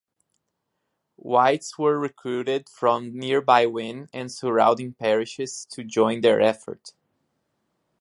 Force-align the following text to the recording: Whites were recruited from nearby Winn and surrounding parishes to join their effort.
Whites 1.17 1.77
were 1.77 1.99
recruited 1.99 2.67
from 2.69 3.15
nearby 3.15 3.67
Winn 3.67 4.09
and 4.11 4.31
surrounding 4.31 4.93
parishes 4.95 5.63
to 5.69 5.83
join 5.83 6.21
their 6.21 6.41
effort. 6.41 6.93